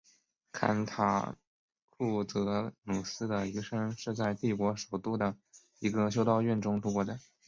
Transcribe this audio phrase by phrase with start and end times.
[0.51, 1.35] 坎塔
[1.91, 5.37] 库泽努斯的余生是在帝国首都的
[5.79, 7.19] 一个修道院中度过的。